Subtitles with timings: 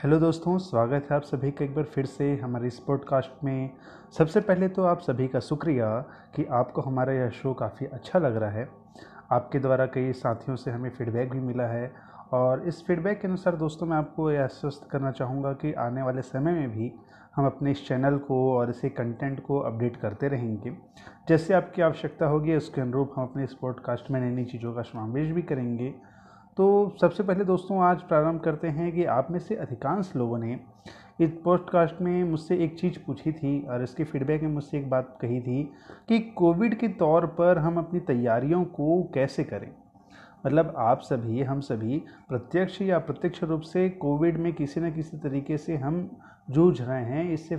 [0.00, 3.70] Hello दोस्तों, स्वागत है आप सभी का एक बार फिर से हमारे इस पॉडकास्ट में।
[4.18, 6.00] सबसे पहले तो आप सभी का शुक्रिया
[6.36, 8.68] कि आपको हमारा यह शो काफ़ी अच्छा लग रहा है।
[9.32, 11.92] आपके द्वारा कई साथियों से हमें फीडबैक भी मिला है
[12.32, 16.22] और इस फीडबैक के अनुसार दोस्तों, मैं आपको यह आश्वस्त करना चाहूँगा कि आने वाले
[16.22, 16.92] समय में भी
[17.36, 20.76] हम अपने इस चैनल को और इसे कंटेंट को अपडेट करते रहेंगे।
[21.28, 24.82] जैसे आपकी आवश्यकता होगी, उसके अनुरूप हम अपने इस पॉडकास्ट में नई नई चीज़ों का
[24.82, 25.94] समावेश भी करेंगे।
[26.56, 30.60] तो सबसे पहले दोस्तों, आज प्रारंभ करते हैं कि आप में से अधिकांश लोगों ने
[31.20, 35.18] इस पॉडकास्ट में मुझसे एक चीज़ पूछी थी और इसके फीडबैक में मुझसे एक बात
[35.20, 35.72] कही थी
[36.08, 39.70] कि कोविड के तौर पर हम अपनी तैयारियों को कैसे करें?
[40.46, 45.18] मतलब आप सभी, हम सभी प्रत्यक्ष या प्रत्यक्ष रूप से कोविड में किसी न किसी
[45.18, 46.16] तरीके से हम
[46.50, 47.54] जूझ रहे हैं इससे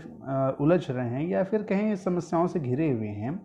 [0.63, 3.35] उलझ रहे हैं या फिर कहीं समस्याओं से घिरे हुए हैं।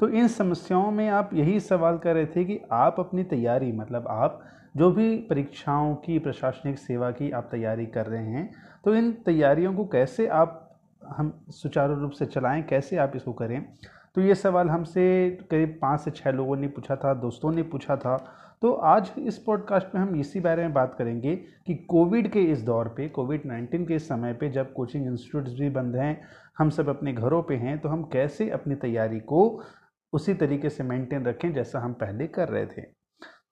[0.00, 4.06] तो इन समस्याओं में आप यही सवाल कर रहे थे कि आप अपनी तैयारी मतलब
[4.10, 4.40] आप
[4.74, 8.50] जो भी परीक्षाओं की, प्रशासनिक सेवा की आप तैयारी कर रहे हैं
[8.84, 10.66] तो इन तैयारियों को कैसे आप,
[11.02, 13.64] हम सुचारू रूप से चलाएँ, कैसे आप इसको करें?
[14.16, 17.96] तो ये सवाल हमसे करीब पाँच से छः लोगों ने पूछा था, दोस्तों ने पूछा
[17.96, 18.16] था
[18.62, 22.62] तो आज इस पॉडकास्ट में हम इसी बारे में बात करेंगे कि कोविड के इस
[22.62, 26.20] दौर पे कोविड नाइन्टीन के इस समय पे जब कोचिंग इंस्टीट्यूट्स भी बंद हैं,
[26.58, 29.62] हम सब अपने घरों पे हैं तो हम कैसे अपनी तैयारी को
[30.12, 32.82] उसी तरीके से मेंटेन रखें जैसा हम पहले कर रहे थे।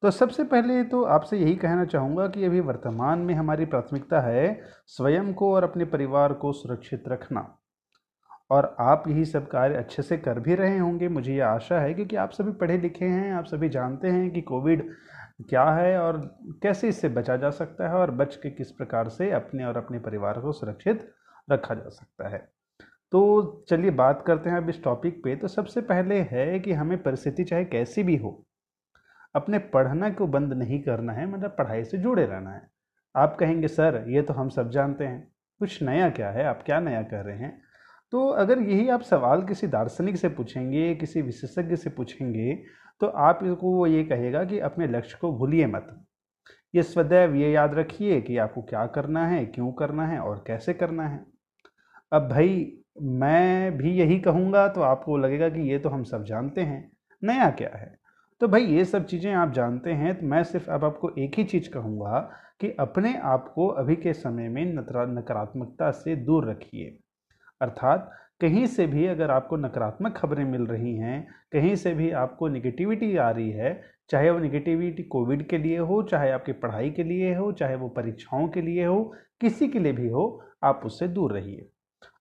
[0.03, 4.61] तो सबसे पहले तो आपसे यही कहना चाहूँगा कि अभी वर्तमान में हमारी प्राथमिकता है
[4.87, 7.58] स्वयं को और अपने परिवार को सुरक्षित रखना।
[8.51, 11.95] और आप यही सब कार्य अच्छे से कर भी रहे होंगे, मुझे ये आशा है,
[11.95, 14.89] क्योंकि आप सभी पढ़े लिखे हैं, आप सभी जानते हैं कि कोविड
[15.49, 16.17] क्या है और
[16.63, 19.99] कैसे इससे बचा जा सकता है और बच के किस प्रकार से अपने और अपने
[19.99, 21.09] परिवार को सुरक्षित
[21.51, 22.39] रखा जा सकता है।
[23.13, 27.03] तो चलिए बात करते हैं अब इस टॉपिक पे। तो सबसे पहले है कि हमें
[27.03, 28.45] परिस्थिति चाहे कैसी भी हो,
[29.35, 32.69] अपने पढ़ना को बंद नहीं करना है मतलब पढ़ाई से जुड़े रहना है।
[33.15, 35.27] आप कहेंगे, सर, ये तो हम सब जानते हैं।
[35.61, 36.45] कुछ नया क्या है?
[36.45, 37.61] आप क्या नया कर रहे हैं?
[38.13, 42.55] तो अगर यही आप सवाल किसी दार्शनिक से पूछेंगे, किसी विशेषज्ञ से पूछेंगे
[43.01, 45.95] तो आप इसको वो ये कहेगा कि अपने लक्ष्य को भूलिए मत।
[46.75, 50.75] ये सदैव ये याद रखिए कि आपको क्या करना है, क्यों करना है और कैसे
[50.75, 51.25] करना है।
[52.13, 56.61] अब भाई, मैं भी यही कहूँगा तो आपको लगेगा कि ये तो हम सब जानते
[56.61, 56.91] हैं,
[57.23, 57.97] नया क्या है?
[58.41, 61.45] तो भाई, ये सब चीज़ें आप जानते हैं तो मैं सिर्फ़ अब आपको एक ही
[61.45, 62.21] चीज़ कहूँगा
[62.61, 66.99] कि अपने आप को अभी के समय में नकारात्मकता से दूर रखिए।
[67.61, 68.11] अर्थात
[68.41, 73.17] कहीं से भी अगर आपको नकारात्मक खबरें मिल रही हैं, कहीं से भी आपको निगेटिविटी
[73.17, 77.35] आ रही है, चाहे वो निगेटिविटी कोविड के लिए हो, चाहे आपकी पढ़ाई के लिए
[77.35, 81.33] हो, चाहे वो परीक्षाओं के लिए हो, किसी के लिए भी हो, आप उससे दूर
[81.33, 81.69] रहिए।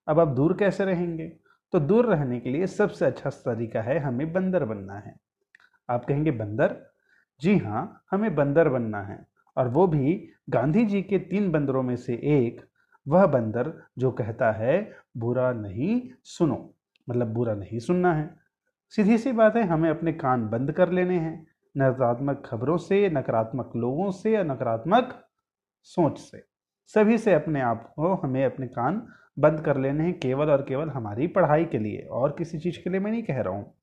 [0.08, 1.28] अब आप दूर कैसे रहेंगे?
[1.72, 5.16] तो दूर रहने के लिए सबसे अच्छा तरीका है हमें बंदर बनना है।
[5.90, 6.92] आप कहेंगे, बंदर?
[7.42, 9.28] जी हाँ हमें बंदर बनना है।
[9.58, 12.62] और वो भी गांधी जी के तीन बंदरों में से एक
[13.08, 16.74] वह बंदर जो कहता है, बुरा नहीं सुनो।
[17.10, 18.30] मतलब बुरा नहीं सुनना है।
[18.94, 21.48] सीधी सी बात है, हमें अपने कान बंद कर लेने हैं।
[21.78, 25.24] नकारात्मक खबरों से, नकारात्मक लोगों से या नकारात्मक
[25.84, 26.44] सोच से।
[26.88, 29.02] सभी से अपने आप को हमें अपने कान
[29.40, 32.90] बंद कर लेने हैं, केवल और केवल हमारी पढ़ाई के लिए और किसी चीज़ के
[32.90, 33.74] लिए मैं नहीं कह रहा हूँ।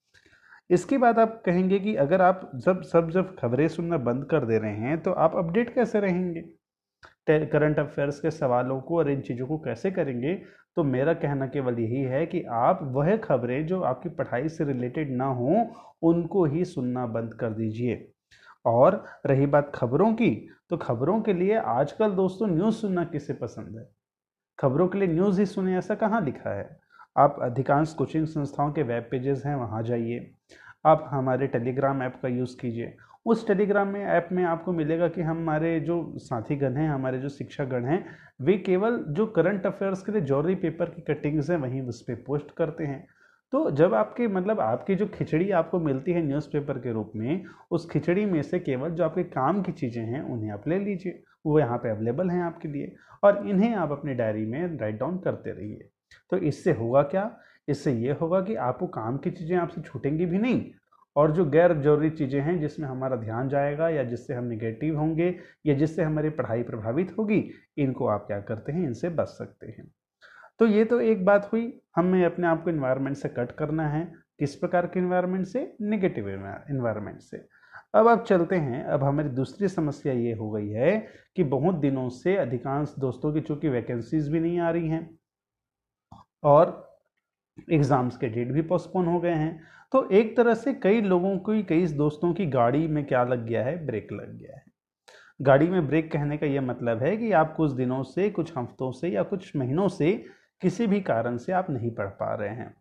[0.70, 4.58] इसके बाद आप कहेंगे कि अगर आप जब, सब जब खबरें सुनना बंद कर दे
[4.58, 6.44] रहे हैं तो आप अपडेट कैसे रहेंगे?
[7.30, 10.34] करंट अफेयर्स के सवालों को और इन चीज़ों को कैसे करेंगे?
[10.76, 15.16] तो मेरा कहना केवल यही है कि आप वह खबरें जो आपकी पढ़ाई से रिलेटेड
[15.16, 15.70] ना हो,
[16.02, 18.10] उनको ही सुनना बंद कर दीजिए।
[18.66, 23.78] और रही बात खबरों की तो खबरों के लिए आजकल दोस्तों न्यूज़ सुनना किसे पसंद
[23.78, 23.88] है?
[24.58, 26.80] खबरों के लिए न्यूज़ ही सुने ऐसा कहाँ लिखा है?
[27.16, 30.34] आप अधिकांश कोचिंग संस्थाओं के वेब पेजेस हैं, वहाँ जाइए।
[30.86, 32.96] आप हमारे टेलीग्राम ऐप का यूज़ कीजिए।
[33.26, 37.84] उस टेलीग्राम में, ऐप में आपको मिलेगा कि हमारे जो साथीगण हैं, हमारे जो शिक्षागण
[37.84, 38.04] हैं,
[38.40, 42.14] वे केवल जो करंट अफेयर्स के लिए जॉरी पेपर की कटिंग्स हैं, वहीं उस पर
[42.26, 43.06] पोस्ट करते हैं।
[43.52, 47.88] तो जब आपके मतलब आपकी जो खिचड़ी आपको मिलती है न्यूज़पेपर के रूप में, उस
[47.90, 51.58] खिचड़ी में से केवल जो आपके काम की चीज़ें हैं, उन्हें आप ले लीजिए। वो
[51.58, 55.50] यहाँ पे अवेलेबल हैं आपके लिए और इन्हें आप अपनी डायरी में राइट डाउन करते
[55.50, 55.88] रहिए।
[56.30, 57.30] तो इससे होगा क्या?
[57.68, 60.64] इससे ये होगा कि आपको काम की चीज़ें आपसे छूटेंगी भी नहीं
[61.16, 65.34] और जो गैर ज़रूरी चीज़ें हैं जिसमें हमारा ध्यान जाएगा या जिससे हम निगेटिव होंगे
[65.66, 67.38] या जिससे हमारी पढ़ाई प्रभावित होगी,
[67.78, 69.90] इनको आप क्या करते हैं, इनसे बच सकते हैं।
[70.60, 74.04] तो ये तो एक बात हुई, हमें अपने आप को इन्वायरमेंट से कट करना है।
[74.40, 75.76] किस प्रकार के इन्वायरमेंट से?
[75.82, 77.46] निगेटिव इन्वायरमेंट से।
[77.94, 80.96] अब आप चलते हैं, अब हमारी दूसरी समस्या ये हो गई है
[81.36, 85.08] कि बहुत दिनों से अधिकांश दोस्तों की चूँकि वैकेंसीज भी नहीं आ रही हैं
[86.44, 86.82] और
[87.70, 89.60] एग्ज़ाम्स के डेट भी पोस्टपोन हो गए हैं।
[89.94, 93.64] तो एक तरह से कई लोगों की, कई दोस्तों की गाड़ी में क्या लग गया
[93.64, 93.86] है?
[93.86, 94.64] ब्रेक लग गया है।
[95.42, 98.92] गाड़ी में ब्रेक कहने का ये मतलब है कि आप कुछ दिनों से, कुछ हफ्तों
[98.92, 100.24] से या कुछ महीनों से
[100.60, 102.74] किसी भी कारण से आप नहीं पढ़ पा रहे हैं।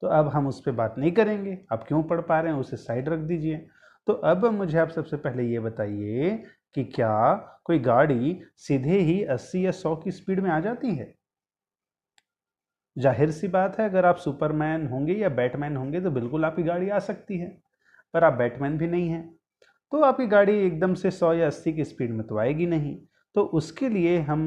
[0.00, 2.60] तो अब हम उस पर बात नहीं करेंगे। आप क्यों पढ़ पा रहे हैं?
[2.60, 3.66] उसे साइड रख दीजिए।
[4.06, 6.42] तो अब मुझे आप सबसे पहले ये बताइए
[6.74, 7.34] कि क्या
[7.64, 11.17] कोई गाड़ी सीधे ही 80 या 100 की स्पीड में आ जाती है?
[12.98, 16.88] ज़ाहिर सी बात है, अगर आप सुपरमैन होंगे या बैटमैन होंगे तो बिल्कुल आपकी गाड़ी
[16.88, 17.48] आ सकती है,
[18.14, 19.28] पर आप बैटमैन भी नहीं हैं।
[19.92, 22.96] तो आपकी गाड़ी एकदम से सौ या 80 की स्पीड में तो आएगी नहीं।
[23.34, 24.42] तो उसके लिए हम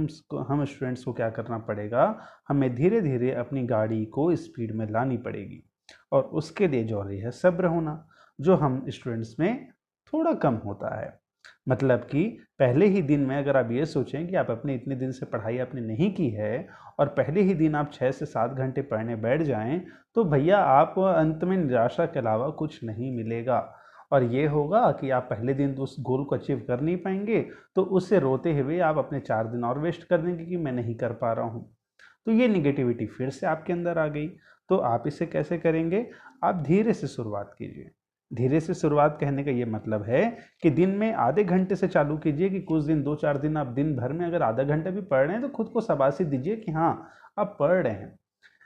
[0.49, 2.19] हम स्टूडेंट्स को क्या करना पड़ेगा,
[2.49, 5.63] हमें धीरे धीरे अपनी गाड़ी को स्पीड में लानी पड़ेगी।
[6.11, 8.07] और उसके लिए ज़रूरी है, सब्र होना,
[8.39, 9.67] जो हम स्टूडेंट्स में
[10.13, 11.20] थोड़ा कम होता है।
[11.69, 12.23] मतलब कि
[12.59, 15.57] पहले ही दिन में अगर आप ये सोचें कि आप अपने इतने दिन से पढ़ाई
[15.57, 16.67] आपने नहीं की है
[16.99, 19.79] और पहले ही दिन आप छः से सात घंटे पढ़ने बैठ जाएँ
[20.15, 23.59] तो भैया आप अंत में निराशा के अलावा कुछ नहीं मिलेगा।
[24.11, 27.39] और ये होगा कि आप पहले दिन तो उस गोल को अचीव कर नहीं पाएँगे
[27.75, 30.95] तो उससे रोते हुए आप अपने चार दिन और वेस्ट कर देंगे कि मैं नहीं
[30.95, 31.63] कर पा रहा हूँ।
[32.25, 34.27] तो ये निगेटिविटी फिर से आपके अंदर आ गई।
[34.69, 36.05] तो आप इसे कैसे करेंगे?
[36.43, 37.89] आप धीरे से शुरुआत कीजिए।
[38.31, 40.21] धीरे से शुरुआत कहने का ये मतलब है
[40.63, 43.67] कि दिन में आधे घंटे से चालू कीजिए कि कुछ दिन, दो चार दिन आप
[43.67, 46.55] दिन भर में अगर आधा घंटा भी पढ़ रहे हैं तो खुद को शबाशी दीजिए
[46.55, 48.15] कि हाँ आप पढ़ रहे हैं।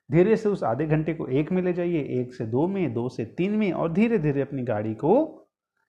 [0.09, 3.07] धीरे से उस आधे घंटे को एक में ले जाइए, एक से दो में, दो
[3.09, 5.47] से तीन में और धीरे धीरे अपनी गाड़ी को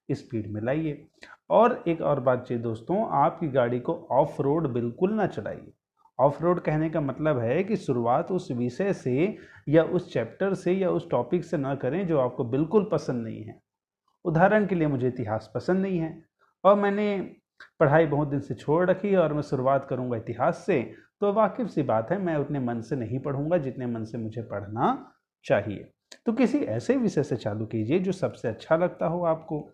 [0.08, 1.06] स्पीड में लाइए।
[1.50, 5.72] और एक और बात चाहिए दोस्तों, आपकी गाड़ी को ऑफ़ रोड बिल्कुल ना चलाइए।
[6.18, 9.36] ऑफ़ रोड कहने का मतलब है कि शुरुआत उस विषय से
[9.68, 13.44] या उस चैप्टर से या उस टॉपिक से ना करें जो आपको बिल्कुल पसंद नहीं
[13.44, 13.65] है।
[14.26, 16.22] उदाहरण के लिए मुझे इतिहास पसंद नहीं है,
[16.64, 17.16] और मैंने
[17.80, 20.80] पढ़ाई बहुत दिन से छोड़ रखी है और मैं शुरुआत करूँगा इतिहास से
[21.20, 24.42] तो वाकिफ सी बात है, मैं उतने मन से नहीं पढ़ूँगा जितने मन से मुझे
[24.42, 25.12] पढ़ना
[25.44, 25.88] चाहिए।
[26.26, 29.72] तो किसी ऐसे विषय से चालू कीजिए जो सबसे अच्छा लगता हो आपको,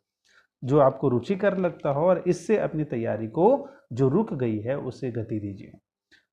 [0.62, 5.10] जो आपको रुचिकर लगता हो और इससे अपनी तैयारी को जो रुक गई है उसे
[5.10, 5.72] गति दीजिए।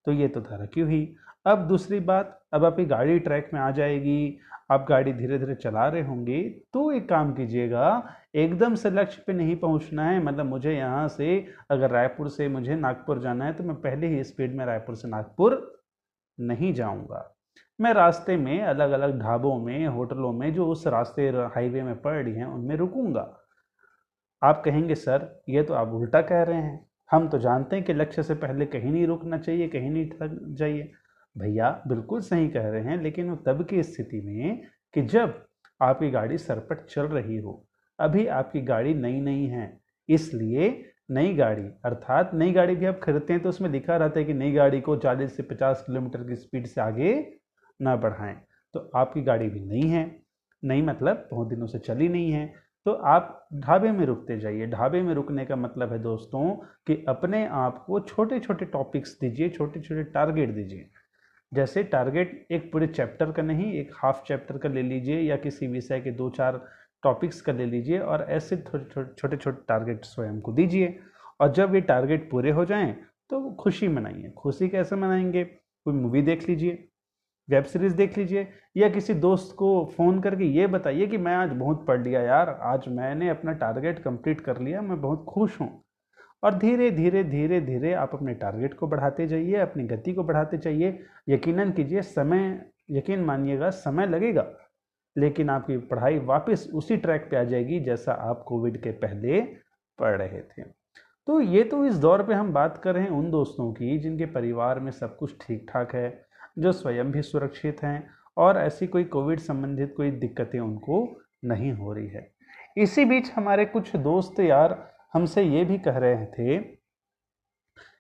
[0.06, 1.16] तो ये तो था रखी हुई।
[1.50, 4.38] अब दूसरी बात, अब आपकी गाड़ी ट्रैक में आ जाएगी,
[4.72, 6.42] आप गाड़ी धीरे धीरे चला रहे होंगे
[6.74, 11.46] तो एक काम कीजिएगा, एकदम से लक्ष्य पे नहीं पहुँचना है। मतलब मुझे यहाँ से
[11.72, 15.08] अगर रायपुर से मुझे नागपुर जाना है तो मैं पहले ही स्पीड में रायपुर से
[15.08, 15.58] नागपुर
[16.38, 17.26] नहीं जाऊँगा।
[17.80, 22.28] मैं रास्ते में अलग अलग ढाबों में, होटलों में, जो उस रास्ते हाईवे में पड़
[22.28, 23.28] हैं, उनमें रुकूँगा।
[24.42, 27.94] आप कहेंगे, सर, ये तो आप उल्टा कह रहे हैं। हम तो जानते हैं कि
[27.94, 30.92] लक्ष्य से पहले कहीं नहीं रुकना चाहिए, कहीं नहीं थक जाइए।
[31.36, 34.62] भैया बिल्कुल सही कह रहे हैं, लेकिन वो तब की स्थिति में
[34.94, 35.42] कि जब
[35.82, 37.66] आपकी गाड़ी सरपट चल रही हो,
[38.00, 39.80] अभी आपकी गाड़ी नई नई है,
[40.10, 40.70] इसलिए
[41.12, 44.34] नई गाड़ी, अर्थात नई गाड़ी भी आप खरीदते हैं तो उसमें लिखा रहता है कि
[44.34, 47.14] नई गाड़ी को 40 से 50 किलोमीटर की स्पीड से आगे
[47.80, 48.36] ना बढ़ाएँ।
[48.74, 50.04] तो आपकी गाड़ी भी नई है,
[50.64, 52.54] नई मतलब बहुत दिनों से चली नहीं है
[52.86, 56.52] तो आप ढाबे में रुकते जाइए। ढाबे में रुकने का मतलब है दोस्तों
[56.88, 60.90] कि अपने आप को छोटे छोटे टॉपिक्स दीजिए छोटे छोटे टारगेट दीजिए।
[61.52, 65.68] जैसे टारगेट एक पूरे चैप्टर का नहीं, एक हाफ़ चैप्टर का ले लीजिए या किसी
[65.68, 66.62] विषय के दो चार
[67.04, 71.00] टॉपिक्स का ले लीजिए और ऐसे छोटे छोटे टारगेट स्वयं को दीजिए।
[71.40, 72.92] और जब ये टारगेट पूरे हो जाएँ
[73.30, 75.44] तो खुशी मनाइए। खुशी कैसे मनाएँगे?
[75.44, 76.88] कोई मूवी देख लीजिए,
[77.50, 78.48] वेब सीरीज़ देख लीजिए,
[78.78, 82.50] या किसी दोस्त को फ़ोन करके ये बताइए कि मैं आज बहुत पढ़ लिया यार,
[82.50, 85.70] आज मैंने अपना टारगेट कंप्लीट कर लिया, मैं बहुत खुश हूँ।
[86.44, 90.58] और धीरे धीरे धीरे धीरे आप अपने टारगेट को बढ़ाते जाइए, अपनी गति को बढ़ाते
[90.58, 91.00] जाइए।
[91.30, 92.62] यकीनन कीजिए, समय,
[92.92, 94.46] यकीन मानिएगा, समय लगेगा,
[95.16, 99.42] लेकिन आपकी पढ़ाई वापस उसी ट्रैक पे आ जाएगी जैसा आप कोविड के पहले
[100.00, 100.64] पढ़ रहे थे।
[101.28, 104.26] तो ये तो इस दौर पे हम बात कर रहे हैं उन दोस्तों की, जिनके
[104.26, 106.26] परिवार में सब कुछ ठीक ठाक है,
[106.60, 111.94] जो स्वयं भी सुरक्षित हैं, और ऐसी कोई कोविड संबंधित कोई दिक्कतें उनको नहीं हो
[111.94, 112.30] रही है।
[112.78, 114.78] इसी बीच हमारे कुछ दोस्त यार
[115.14, 116.58] हमसे ये भी कह रहे थे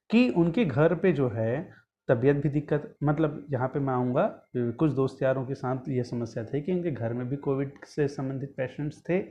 [0.09, 4.25] कि उनके घर पे जो है, तबीयत भी दिक्कत मतलब यहाँ पे मैं आऊँगा,
[4.57, 8.07] कुछ दोस्त यारों के साथ ये समस्या थी कि उनके घर में भी कोविड से
[8.07, 9.21] संबंधित पेशेंट्स थे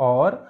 [0.00, 0.46] और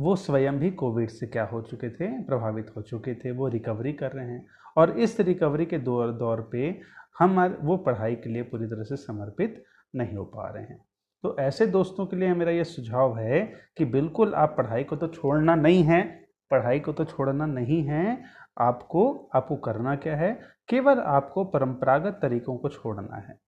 [0.00, 3.92] वो स्वयं भी कोविड से क्या हो चुके थे, प्रभावित हो चुके थे, वो रिकवरी
[3.92, 4.46] कर रहे हैं
[4.76, 6.80] और इस रिकवरी के दौर दौर पे
[7.18, 9.62] हम वो पढ़ाई के लिए पूरी तरह से समर्पित
[9.94, 10.78] नहीं हो पा रहे हैं।
[11.24, 13.40] तो ऐसे दोस्तों के लिए मेरा ये सुझाव है
[13.76, 16.02] कि बिल्कुल आप पढ़ाई को तो छोड़ना नहीं है,
[16.50, 18.22] पढ़ाई को तो छोड़ना नहीं है,
[18.58, 20.32] आपको आपको करना क्या है?
[20.68, 23.38] केवल आपको परंपरागत तरीकों को छोड़ना है।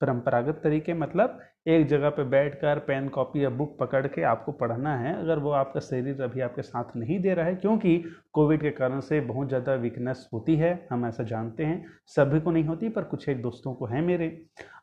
[0.00, 4.96] परंपरागत तरीके मतलब एक जगह पे बैठकर पेन कॉपी या बुक पकड़ के आपको पढ़ना
[4.96, 7.96] है, अगर वो आपका शरीर अभी आपके साथ नहीं दे रहा है, क्योंकि
[8.32, 12.50] कोविड के कारण से बहुत ज़्यादा वीकनेस होती है, हम ऐसा जानते हैं, सभी को
[12.50, 14.28] नहीं होती, पर कुछ एक दोस्तों को है मेरे,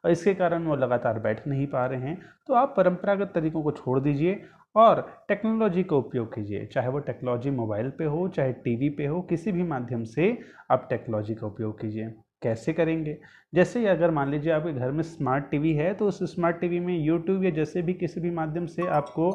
[0.05, 3.71] और इसके कारण वो लगातार बैठ नहीं पा रहे हैं। तो आप परंपरागत तरीकों को
[3.71, 4.41] छोड़ दीजिए,
[4.75, 9.21] और टेक्नोलॉजी का उपयोग कीजिए, चाहे वो टेक्नोलॉजी मोबाइल पे हो, चाहे टीवी पे हो,
[9.21, 10.37] किसी भी माध्यम से
[10.71, 13.17] आप टेक्नोलॉजी का उपयोग कीजिए। कैसे करेंगे?
[13.53, 16.97] जैसे अगर मान लीजिए आपके घर में स्मार्ट टीवी है तो उस स्मार्ट टीवी में
[16.97, 19.29] यूट्यूब या जैसे भी किसी भी माध्यम से आपको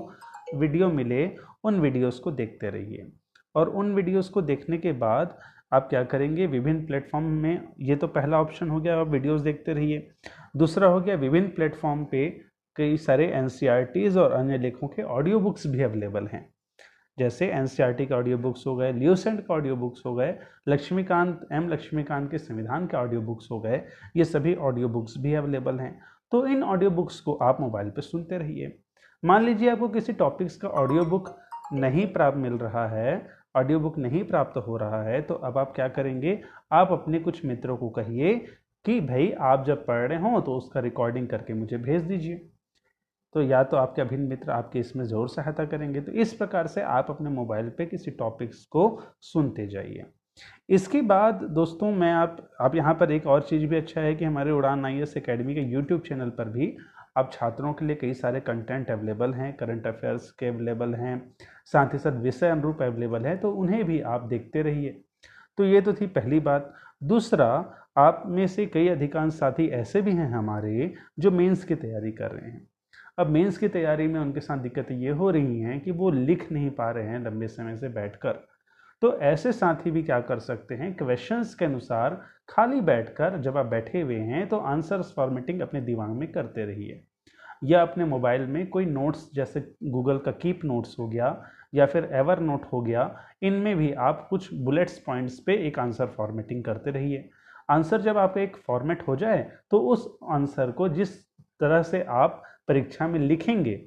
[0.54, 1.30] वीडियो मिले,
[1.64, 3.06] उन वीडियोस को देखते रहिए।
[3.54, 5.38] और उन वीडियोस को देखने के बाद
[5.72, 6.46] आप क्या करेंगे?
[6.46, 10.10] विभिन्न प्लेटफॉर्म में, ये तो पहला ऑप्शन हो गया, आप वीडियोस देखते रहिए।
[10.56, 12.28] दूसरा हो गया, विभिन्न प्लेटफॉर्म पे
[12.76, 16.48] कई सारे एन e और अन्य लेखों के ऑडियो बुक्स भी अवेलेबल हैं।
[17.20, 20.34] जैसे एन e के ऑडियो बुक्स हो गए ल्यूसेंट के ऑडियो बुक्स हो गए,
[20.68, 23.82] लक्ष्मीकांत एम लक्ष्मीकांत के संविधान के ऑडियो बुक्स हो गए,
[24.16, 25.98] ये सभी ऑडियो बुक्स भी अवेलेबल हैं।
[26.32, 28.78] तो इन ऑडियो बुक्स को आप मोबाइल पर सुनते रहिए।
[29.22, 31.28] मान लीजिए आपको किसी टॉपिक्स का ऑडियो बुक
[31.74, 35.72] नहीं प्राप्त मिल रहा है ऑडियो बुक नहीं प्राप्त हो रहा है तो अब आप
[35.74, 36.38] क्या करेंगे?
[36.72, 38.34] आप अपने कुछ मित्रों को कहिए
[38.84, 42.49] कि, भाई, आप जब पढ़ रहे हो तो उसका रिकॉर्डिंग करके मुझे भेज दीजिए।
[43.34, 46.82] तो या तो आपके अभिन्न मित्र आपके इसमें ज़रूर सहायता करेंगे। तो इस प्रकार से
[46.82, 48.86] आप अपने मोबाइल पे किसी टॉपिक्स को
[49.22, 50.04] सुनते जाइए।
[50.68, 54.24] इसके बाद दोस्तों मैं आप आप यहाँ पर एक और चीज़ भी अच्छा है कि
[54.24, 56.76] हमारे उड़ान आई एस अकेडमी के यूट्यूब चैनल पर भी
[57.16, 61.32] अब छात्रों के लिए कई सारे कंटेंट अवेलेबल हैं करंट अफेयर्स के अवेलेबल हैं,
[61.66, 65.00] साथ ही साथ विषय अनुरूप अवेलेबल है तो उन्हें भी आप देखते रहिए।
[65.58, 66.72] तो ये तो थी पहली बात।
[67.02, 67.46] दूसरा,
[67.98, 72.30] आप में से कई अधिकांश साथी ऐसे भी हैं हमारे जो मेंस की तैयारी कर
[72.30, 72.66] रहे हैं।
[73.20, 76.46] अब मेंस की तैयारी में उनके साथ दिक्कतें ये हो रही हैं कि वो लिख
[76.52, 78.38] नहीं पा रहे हैं लंबे समय से बैठकर।
[79.02, 80.94] तो ऐसे साथी भी क्या कर सकते हैं?
[80.96, 86.10] क्वेश्चंस के अनुसार खाली बैठकर जब आप बैठे हुए हैं तो आंसर्स फॉर्मेटिंग अपने दिमाग
[86.10, 87.02] में करते रहिए।
[87.64, 91.42] या अपने मोबाइल में कोई नोट्स जैसे गूगल का कीप नोट्स हो गया,
[91.74, 96.06] या फिर एवर नोट हो गया, इनमें भी आप कुछ बुलेट्स पॉइंट्स पे एक आंसर
[96.08, 97.28] फॉर्मेटिंग करते रहिए।
[97.70, 101.18] आंसर जब आप एक फॉर्मेट हो जाए तो उस आंसर को जिस
[101.60, 103.80] तरह से आप परीक्षा में लिखेंगे,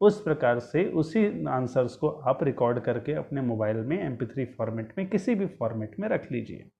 [0.00, 4.16] उस प्रकार से उसी आंसर्स को आप रिकॉर्ड करके अपने मोबाइल में एम
[4.54, 6.70] फॉर्मेट में, किसी भी फॉर्मेट में रख लीजिए।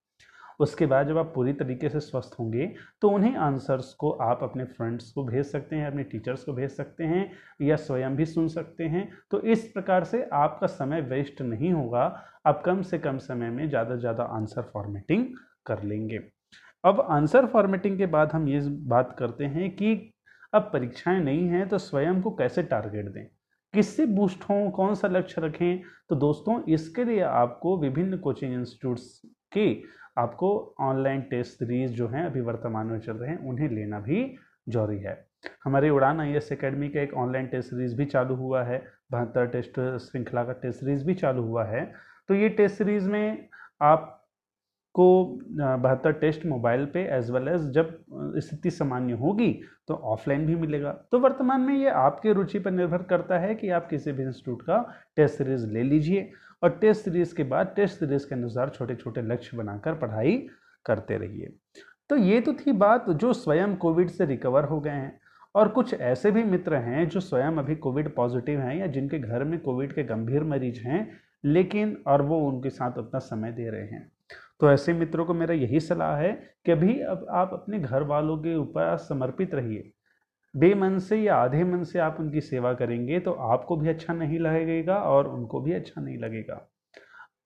[0.60, 2.66] उसके बाद जब आप पूरी तरीके से स्वस्थ होंगे
[3.02, 6.70] तो उन्हीं आंसर्स को आप अपने फ्रेंड्स को भेज सकते हैं, अपने टीचर्स को भेज
[6.70, 7.30] सकते हैं,
[7.62, 12.04] या स्वयं भी सुन सकते हैं। तो इस प्रकार से आपका समय वेस्ट नहीं होगा,
[12.46, 15.26] आप कम से कम समय में ज़्यादा से ज़्यादा आंसर फॉर्मेटिंग
[15.66, 16.20] कर लेंगे।
[16.84, 19.94] अब आंसर फॉर्मेटिंग के बाद हम ये बात करते हैं कि
[20.54, 23.26] अब परीक्षाएँ नहीं हैं तो स्वयं को कैसे टारगेट दें?
[23.74, 24.70] किससे बूस्ट हों?
[24.70, 25.82] कौन सा लक्ष्य रखें?
[26.08, 29.82] तो दोस्तों, इसके लिए आपको विभिन्न कोचिंग इंस्टीट्यूट्स के
[30.18, 34.36] आपको ऑनलाइन टेस्ट सीरीज़ जो हैं, अभी वर्तमान में चल रहे हैं, उन्हें लेना भी
[34.68, 35.26] ज़रूरी है।
[35.64, 39.46] हमारे उड़ान आई एस अकेडमी का एक ऑनलाइन टेस्ट सीरीज़ भी चालू हुआ है, बहत्तर
[39.46, 41.92] टेस्ट श्रृंखला का टेस्ट सीरीज़ भी चालू हुआ है।
[42.28, 43.48] तो ये टेस्ट सीरीज़ में
[43.82, 44.13] आप
[44.94, 45.06] को
[45.52, 47.96] बेहतर टेस्ट मोबाइल पे एज वेल एज जब
[48.38, 49.52] स्थिति सामान्य होगी
[49.88, 53.70] तो ऑफलाइन भी मिलेगा। तो वर्तमान में ये आपके रुचि पर निर्भर करता है कि
[53.70, 54.78] आप किसी भी इंस्टीट्यूट का
[55.16, 56.30] टेस्ट सीरीज़ ले लीजिए
[56.62, 60.36] और टेस्ट सीरीज़ के बाद टेस्ट सीरीज़ के अनुसार छोटे छोटे लक्ष्य बनाकर पढ़ाई
[60.86, 61.52] करते रहिए।
[62.10, 65.20] तो ये तो थी बात जो स्वयं कोविड से रिकवर हो गए हैं
[65.54, 69.44] और कुछ ऐसे भी मित्र हैं जो स्वयं अभी कोविड पॉजिटिव हैं या जिनके घर
[69.44, 71.08] में कोविड के गंभीर मरीज़ हैं,
[71.44, 74.10] लेकिन और वो उनके साथ उतना समय दे रहे हैं।
[74.60, 76.32] तो ऐसे मित्रों को मेरा यही सलाह है
[76.66, 79.90] कि अभी अब आप अपने घर वालों के ऊपर समर्पित रहिए।
[80.54, 84.38] बेमन से या आधे मन से आप उनकी सेवा करेंगे तो आपको भी अच्छा नहीं
[84.38, 86.60] लगेगा और उनको भी अच्छा नहीं लगेगा।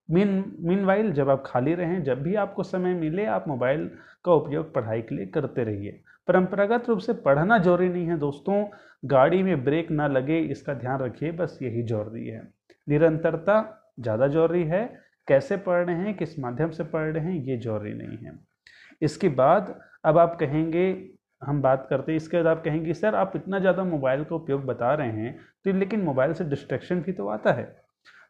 [0.08, 3.90] मीन मीन वाइल जब आप खाली रहें, जब भी आपको समय मिले, आप मोबाइल
[4.24, 8.64] का उपयोग पढ़ाई के लिए करते रहिए। परंपरागत रूप से पढ़ना ज़रूरी नहीं है दोस्तों,
[9.04, 12.42] गाड़ी में ब्रेक ना लगे, इसका ध्यान रखिए, बस यही ज़रूरी है।
[12.86, 13.56] निरंतरता
[14.00, 14.82] ज़्यादा ज़रूरी है
[15.28, 18.38] कैसे पढ़ रहे हैं, किस माध्यम से पढ़ रहे हैं, ये ज़रूरी नहीं है।
[19.02, 20.86] इसके बाद अब आप कहेंगे,
[21.42, 24.64] हम बात करते हैं, इसके बाद आप कहेंगे, सर, आप इतना ज़्यादा मोबाइल का उपयोग
[24.66, 27.64] बता रहे हैं तो लेकिन मोबाइल से डिस्ट्रैक्शन भी तो आता है।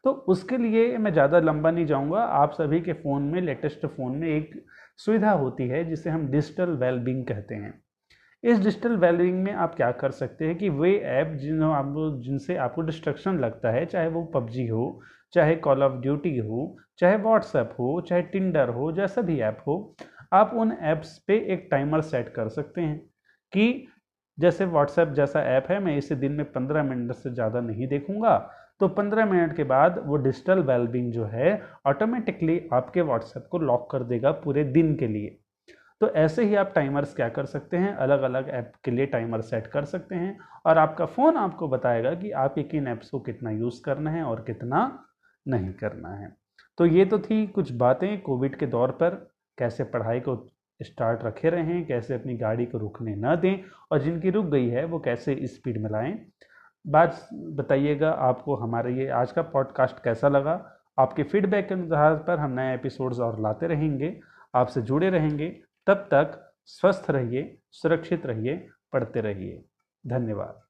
[0.03, 4.15] तो उसके लिए मैं ज़्यादा लंबा नहीं जाऊँगा, आप सभी के फ़ोन में, लेटेस्ट फ़ोन
[4.17, 4.51] में एक
[4.97, 7.73] सुविधा होती है, जिसे हम डिजिटल वेलबिंग कहते हैं।
[8.43, 12.55] इस डिजिटल वेलबिंग में आप क्या कर सकते हैं कि वे ऐप जिन आप, जिनसे
[12.57, 14.99] आपको डिस्ट्रक्शन लगता है, चाहे वो पबजी हो
[15.33, 19.95] चाहे कॉल ऑफ़ ड्यूटी हो, चाहे व्हाट्सएप हो, चाहे टिंडर हो, जैसा भी ऐप हो,
[20.33, 22.97] आप उन ऐप्स पे एक टाइमर सेट कर सकते हैं
[23.53, 23.87] कि
[24.37, 28.37] जैसे व्हाट्सएप जैसा ऐप है, मैं इसे दिन में पंद्रह मिनट से ज़्यादा नहीं देखूँगा
[28.81, 33.89] तो पंद्रह मिनट के बाद वो डिजिटल वेलबिंग जो है ऑटोमेटिकली आपके व्हाट्सएप को लॉक
[33.91, 35.37] कर देगा पूरे दिन के लिए।
[36.01, 37.93] तो ऐसे ही आप टाइमर्स क्या कर सकते हैं?
[37.95, 42.13] अलग अलग ऐप के लिए टाइमर सेट कर सकते हैं और आपका फ़ोन आपको बताएगा
[42.15, 44.81] कि आप किन ऐप्स को कितना यूज़ करना है और कितना
[45.47, 46.35] नहीं करना है।
[46.77, 50.47] तो ये तो थी कुछ बातें कोविड के दौर पर, कैसे पढ़ाई को
[50.81, 54.85] स्टार्ट रखे रहें, कैसे अपनी गाड़ी को रुकने ना दें और जिनकी रुक गई है
[54.85, 56.25] वो कैसे स्पीड में लाएँ।
[56.87, 62.39] बात बताइएगा आपको हमारा ये आज का पॉडकास्ट कैसा लगा। आपके फीडबैक के आधार पर
[62.39, 64.19] हम नए एपिसोड्स और लाते रहेंगे।
[64.55, 65.49] आपसे जुड़े रहेंगे।
[65.87, 69.63] तब तक स्वस्थ रहिए, सुरक्षित रहिए, पढ़ते रहिए।
[70.07, 70.68] धन्यवाद।